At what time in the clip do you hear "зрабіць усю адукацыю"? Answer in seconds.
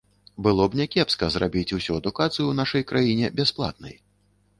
1.35-2.45